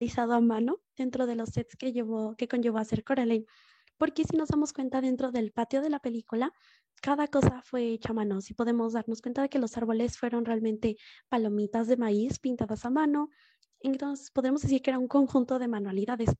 [0.00, 3.44] realizado a mano dentro de los sets que, llevó, que conllevó a hacer Coraline.
[3.98, 6.52] Porque si nos damos cuenta dentro del patio de la película,
[7.02, 8.40] cada cosa fue hecha a mano.
[8.40, 10.96] Si podemos darnos cuenta de que los árboles fueron realmente
[11.28, 13.28] palomitas de maíz pintadas a mano,
[13.80, 16.30] entonces podemos decir que era un conjunto de manualidades.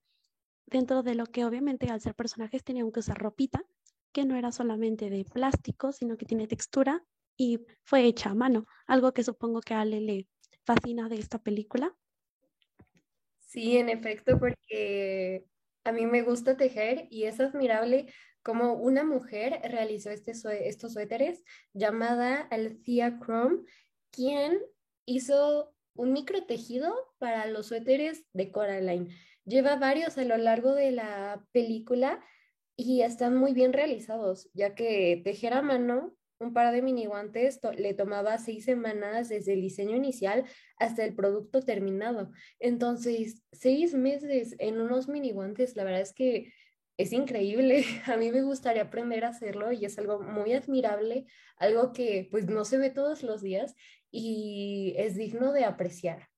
[0.67, 3.63] Dentro de lo que obviamente al ser personajes tenían que usar ropita,
[4.13, 7.05] que no era solamente de plástico, sino que tiene textura
[7.37, 10.29] y fue hecha a mano, algo que supongo que a Ale le
[10.65, 11.95] fascina de esta película.
[13.51, 15.45] Sí, en efecto, porque
[15.83, 18.07] a mí me gusta tejer y es admirable
[18.45, 20.35] cómo una mujer realizó este
[20.69, 21.43] estos suéteres
[21.73, 23.65] llamada Althea Chrome,
[24.13, 24.61] quien
[25.05, 29.09] hizo un micro tejido para los suéteres de Coraline.
[29.45, 32.25] Lleva varios a lo largo de la película
[32.77, 37.61] y están muy bien realizados, ya que tejer a mano un par de mini guantes
[37.77, 40.45] le tomaba seis semanas desde el diseño inicial
[40.79, 42.33] hasta el producto terminado.
[42.59, 46.53] Entonces, seis meses en unos mini guantes, la verdad es que
[46.97, 47.85] es increíble.
[48.07, 52.47] A mí me gustaría aprender a hacerlo y es algo muy admirable, algo que pues
[52.47, 53.75] no se ve todos los días
[54.11, 56.29] y es digno de apreciar.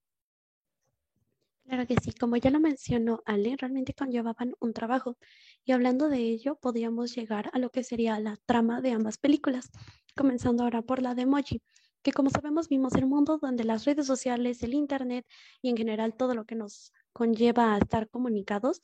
[1.65, 5.17] Claro que sí, como ya lo mencionó Ale, realmente conllevaban un trabajo.
[5.65, 9.71] Y hablando de ello, podríamos llegar a lo que sería la trama de ambas películas,
[10.17, 11.63] comenzando ahora por la de Moji,
[12.03, 15.27] que como sabemos vimos el mundo donde las redes sociales, el Internet
[15.63, 18.81] y en general todo lo que nos conlleva a estar comunicados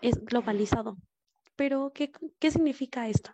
[0.00, 0.96] es globalizado.
[1.56, 3.32] Pero, ¿qué, qué significa esto?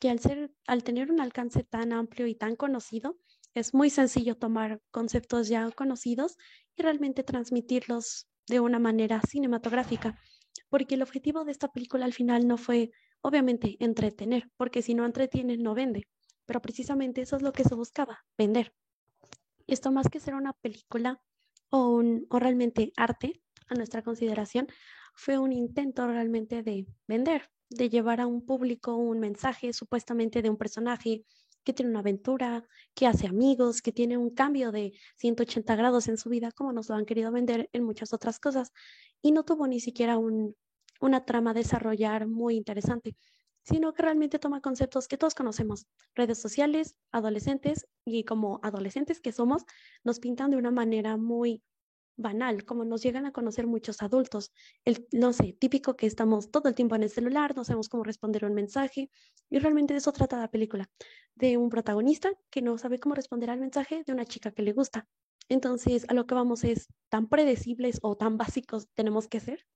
[0.00, 3.18] Que al, ser, al tener un alcance tan amplio y tan conocido,
[3.54, 6.36] es muy sencillo tomar conceptos ya conocidos
[6.76, 10.18] y realmente transmitirlos de una manera cinematográfica,
[10.68, 15.04] porque el objetivo de esta película al final no fue, obviamente, entretener, porque si no
[15.04, 16.08] entretiene, no vende,
[16.46, 18.72] pero precisamente eso es lo que se buscaba, vender.
[19.66, 21.20] Esto más que ser una película
[21.70, 24.66] o, un, o realmente arte, a nuestra consideración,
[25.14, 30.50] fue un intento realmente de vender, de llevar a un público un mensaje supuestamente de
[30.50, 31.24] un personaje
[31.64, 32.64] que tiene una aventura,
[32.94, 36.88] que hace amigos, que tiene un cambio de 180 grados en su vida, como nos
[36.88, 38.72] lo han querido vender en muchas otras cosas.
[39.22, 40.54] Y no tuvo ni siquiera un,
[41.00, 43.16] una trama desarrollar muy interesante,
[43.62, 49.32] sino que realmente toma conceptos que todos conocemos, redes sociales, adolescentes, y como adolescentes que
[49.32, 49.64] somos,
[50.04, 51.62] nos pintan de una manera muy
[52.20, 54.52] banal, como nos llegan a conocer muchos adultos.
[54.84, 58.04] El, no sé, típico que estamos todo el tiempo en el celular, no sabemos cómo
[58.04, 59.10] responder un mensaje,
[59.48, 60.88] y realmente de eso trata la película,
[61.34, 64.72] de un protagonista que no sabe cómo responder al mensaje de una chica que le
[64.72, 65.08] gusta.
[65.48, 69.66] Entonces, a lo que vamos es tan predecibles o tan básicos tenemos que ser.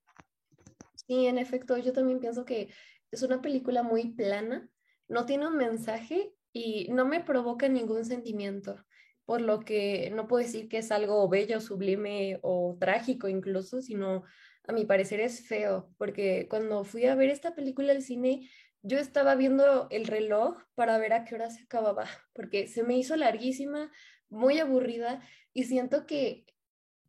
[0.95, 2.69] Sí, en efecto, yo también pienso que
[3.11, 4.69] es una película muy plana,
[5.07, 8.77] no tiene un mensaje y no me provoca ningún sentimiento
[9.25, 14.23] por lo que no puedo decir que es algo bello, sublime o trágico incluso, sino
[14.67, 18.49] a mi parecer es feo, porque cuando fui a ver esta película al cine,
[18.81, 22.97] yo estaba viendo el reloj para ver a qué hora se acababa, porque se me
[22.97, 23.91] hizo larguísima,
[24.29, 25.21] muy aburrida
[25.53, 26.45] y siento que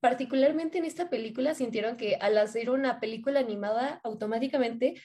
[0.00, 5.00] particularmente en esta película sintieron que al hacer una película animada automáticamente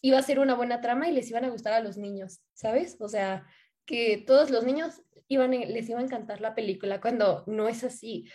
[0.00, 2.96] iba a ser una buena trama y les iban a gustar a los niños, ¿sabes?
[3.00, 3.46] O sea,
[3.86, 8.28] que todos los niños iban, les iba a encantar la película cuando no es así.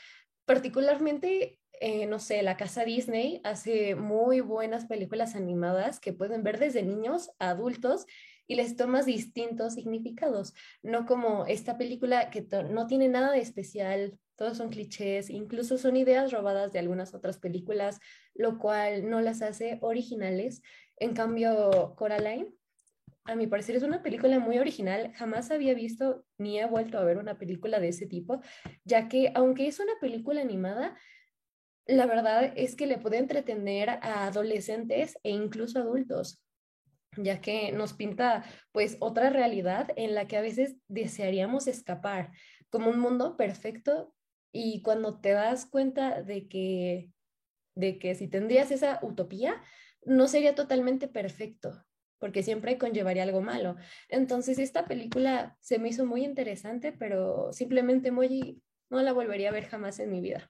[0.45, 6.59] Particularmente, eh, no sé, la casa Disney hace muy buenas películas animadas que pueden ver
[6.59, 8.05] desde niños a adultos
[8.47, 14.17] y les tomas distintos significados, no como esta película que no tiene nada de especial,
[14.35, 17.99] todos son clichés, incluso son ideas robadas de algunas otras películas,
[18.33, 20.63] lo cual no las hace originales.
[20.97, 22.55] En cambio, Coraline
[23.29, 25.13] a mi parecer es una película muy original.
[25.15, 28.41] Jamás había visto ni he vuelto a ver una película de ese tipo,
[28.83, 30.97] ya que aunque es una película animada,
[31.85, 36.43] la verdad es que le puede entretener a adolescentes e incluso adultos,
[37.17, 42.31] ya que nos pinta pues otra realidad en la que a veces desearíamos escapar,
[42.69, 44.13] como un mundo perfecto
[44.51, 47.11] y cuando te das cuenta de que
[47.75, 49.61] de que si tendrías esa utopía
[50.03, 51.85] no sería totalmente perfecto,
[52.19, 53.75] porque siempre conllevaría algo malo.
[54.09, 59.53] Entonces, esta película se me hizo muy interesante, pero simplemente muy, no la volvería a
[59.53, 60.49] ver jamás en mi vida.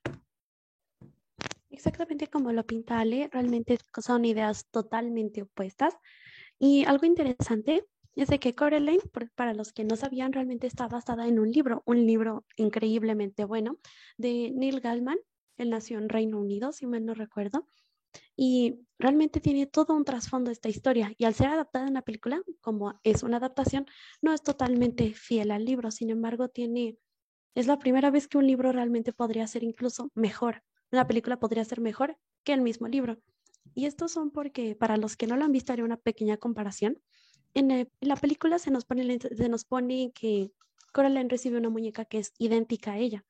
[1.70, 5.96] Exactamente como lo pinta Ale, realmente son ideas totalmente opuestas.
[6.58, 7.86] Y algo interesante
[8.16, 9.02] es de que Coraline,
[9.34, 13.78] para los que no sabían, realmente está basada en un libro, un libro increíblemente bueno
[14.18, 15.18] de Neil Gaiman.
[15.56, 17.66] Él nació en Reino Unido, si mal no recuerdo.
[18.36, 21.12] Y realmente tiene todo un trasfondo esta historia.
[21.18, 23.86] Y al ser adaptada en la película, como es una adaptación,
[24.22, 25.90] no es totalmente fiel al libro.
[25.90, 26.98] Sin embargo, tiene,
[27.54, 30.62] es la primera vez que un libro realmente podría ser incluso mejor.
[30.92, 33.18] Una película podría ser mejor que el mismo libro.
[33.74, 37.00] Y estos son porque, para los que no lo han visto, haré una pequeña comparación.
[37.54, 40.52] En, la película se nos, pone, se nos pone que
[40.92, 43.24] Coraline recibe una muñeca que es idéntica a ella,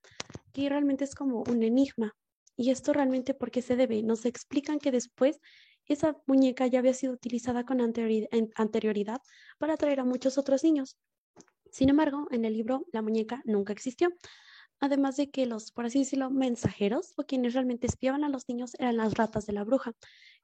[0.52, 2.16] que realmente es como un enigma.
[2.60, 4.02] Y esto realmente, ¿por qué se debe?
[4.02, 5.40] Nos explican que después
[5.86, 9.22] esa muñeca ya había sido utilizada con anterioridad
[9.56, 10.98] para atraer a muchos otros niños.
[11.70, 14.10] Sin embargo, en el libro la muñeca nunca existió.
[14.78, 18.74] Además de que los, por así decirlo, mensajeros o quienes realmente espiaban a los niños
[18.78, 19.94] eran las ratas de la bruja,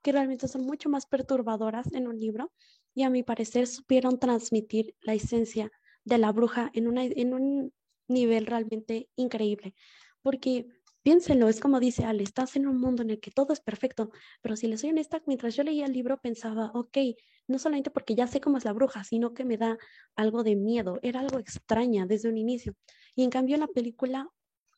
[0.01, 2.51] que realmente son mucho más perturbadoras en un libro
[2.95, 5.71] y a mi parecer supieron transmitir la esencia
[6.05, 7.75] de la bruja en, una, en un
[8.09, 9.75] nivel realmente increíble.
[10.23, 10.67] Porque
[11.07, 14.11] piénsenlo, es como dice Ale, estás en un mundo en el que todo es perfecto,
[14.43, 16.99] pero si les soy honesta, mientras yo leía el libro pensaba, ok,
[17.47, 19.79] no solamente porque ya sé cómo es la bruja, sino que me da
[20.17, 22.75] algo de miedo, era algo extraña desde un inicio.
[23.15, 24.29] Y en cambio la película,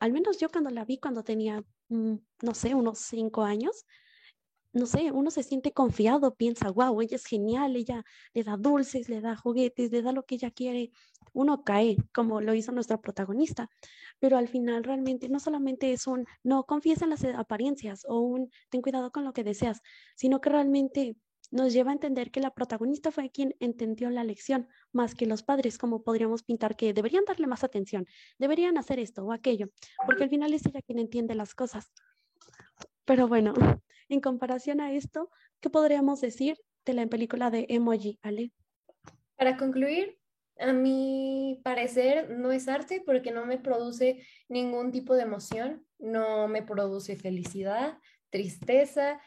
[0.01, 3.87] al menos yo cuando la vi cuando tenía, mm, no sé, unos cinco años,
[4.73, 8.05] no sé, uno se siente confiado, piensa, wow, ella es genial, ella
[8.35, 10.91] le da dulces, le da juguetes, le da lo que ella quiere.
[11.33, 13.71] Uno cae, como lo hizo nuestra protagonista,
[14.19, 18.51] pero al final realmente no solamente es un, no confíes en las apariencias o un,
[18.71, 19.81] ten cuidado con lo que deseas,
[20.17, 21.17] sino que realmente
[21.51, 25.43] nos lleva a entender que la protagonista fue quien entendió la lección, más que los
[25.43, 28.07] padres, como podríamos pintar que deberían darle más atención,
[28.39, 29.71] deberían hacer esto o aquello,
[30.07, 31.91] porque al final es ella quien entiende las cosas.
[33.09, 33.55] Pero bueno,
[34.11, 38.53] en comparación a esto, ¿qué podríamos decir de la película de Emoji, Ale?
[39.35, 40.19] Para concluir,
[40.59, 46.49] a mi parecer no es arte porque no me produce ningún tipo de emoción, no
[46.49, 47.97] me produce felicidad,
[48.29, 49.19] tristeza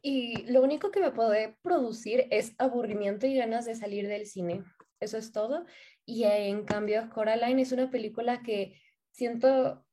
[0.00, 4.62] y lo único que me puede producir es aburrimiento y ganas de salir del cine.
[5.00, 5.64] Eso es todo.
[6.04, 8.80] Y en cambio, Coraline es una película que
[9.10, 9.84] siento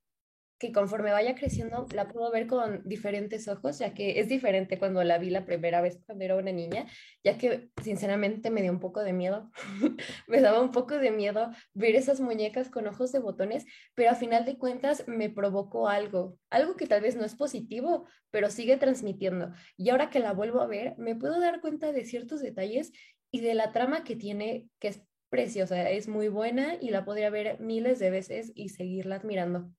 [0.66, 5.04] que conforme vaya creciendo la puedo ver con diferentes ojos, ya que es diferente cuando
[5.04, 6.88] la vi la primera vez cuando era una niña,
[7.24, 9.52] ya que sinceramente me dio un poco de miedo,
[10.28, 14.16] me daba un poco de miedo ver esas muñecas con ojos de botones, pero a
[14.16, 18.78] final de cuentas me provocó algo, algo que tal vez no es positivo, pero sigue
[18.78, 19.52] transmitiendo.
[19.78, 22.92] Y ahora que la vuelvo a ver, me puedo dar cuenta de ciertos detalles
[23.32, 27.30] y de la trama que tiene, que es preciosa, es muy buena y la podría
[27.30, 29.72] ver miles de veces y seguirla admirando.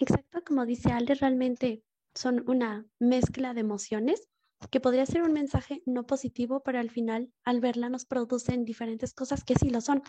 [0.00, 4.28] Exacto, como dice Ale, realmente son una mezcla de emociones
[4.70, 9.12] que podría ser un mensaje no positivo, pero al final, al verla, nos producen diferentes
[9.12, 10.02] cosas que sí lo son.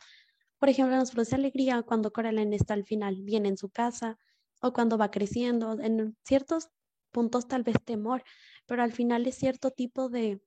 [0.59, 4.17] Por ejemplo, nos produce alegría cuando Coraline está al final bien en su casa
[4.61, 6.69] o cuando va creciendo, en ciertos
[7.11, 8.23] puntos tal vez temor,
[8.67, 10.41] pero al final es cierto tipo de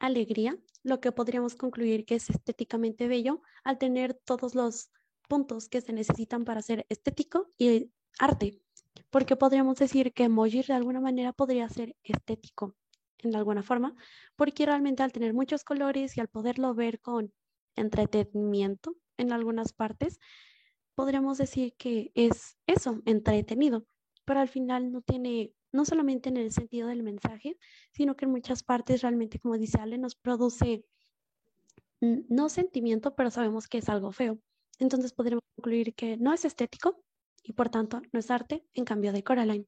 [0.00, 4.90] alegría, lo que podríamos concluir que es estéticamente bello al tener todos los
[5.28, 8.63] puntos que se necesitan para ser estético y arte
[9.14, 12.74] porque podríamos decir que emoji de alguna manera podría ser estético
[13.18, 13.94] en alguna forma,
[14.34, 17.32] porque realmente al tener muchos colores y al poderlo ver con
[17.76, 20.18] entretenimiento en algunas partes,
[20.96, 23.86] podríamos decir que es eso, entretenido,
[24.24, 27.56] pero al final no tiene, no solamente en el sentido del mensaje,
[27.92, 30.84] sino que en muchas partes realmente, como dice Ale, nos produce
[32.00, 34.40] no sentimiento, pero sabemos que es algo feo.
[34.80, 37.03] Entonces podríamos concluir que no es estético,
[37.44, 39.66] y por tanto no es arte en cambio de Coraline.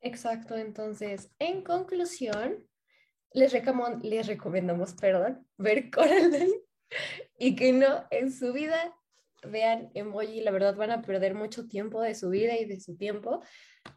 [0.00, 2.64] Exacto, entonces, en conclusión,
[3.32, 3.52] les,
[4.02, 6.62] les recomendamos, perdón, ver Coraline
[7.38, 8.94] y que no en su vida
[9.42, 12.96] vean emoji, la verdad van a perder mucho tiempo de su vida y de su
[12.96, 13.42] tiempo.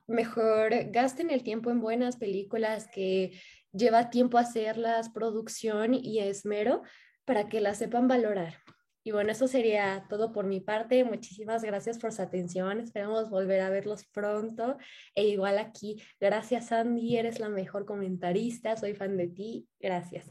[0.08, 3.40] Mejor gasten el tiempo en buenas películas que
[3.72, 6.82] lleva tiempo hacerlas, producción y esmero
[7.26, 8.56] para que las sepan valorar.
[9.04, 11.04] Y bueno, eso sería todo por mi parte.
[11.04, 12.80] Muchísimas gracias por su atención.
[12.80, 14.78] Esperamos volver a verlos pronto.
[15.16, 19.68] E igual aquí, gracias Andy, eres la mejor comentarista, soy fan de ti.
[19.80, 20.30] Gracias.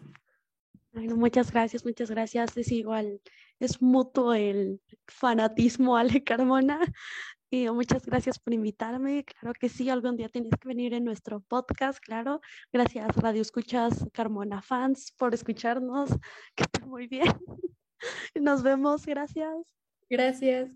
[0.92, 2.56] muchas gracias, muchas gracias.
[2.56, 3.20] Es igual,
[3.58, 6.80] es mutuo el fanatismo, Ale Carmona.
[7.50, 9.24] Y muchas gracias por invitarme.
[9.24, 12.42] Claro que sí, algún día tienes que venir en nuestro podcast, claro.
[12.70, 16.10] Gracias, Radio Escuchas Carmona Fans, por escucharnos.
[16.54, 17.32] Que esté muy bien.
[18.34, 19.66] Nos vemos, gracias.
[20.08, 20.70] Gracias.